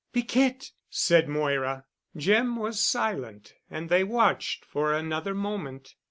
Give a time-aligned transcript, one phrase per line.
[0.11, 1.85] "Piquette!" said Moira.
[2.17, 5.93] Jim was silent and they watched for another moment.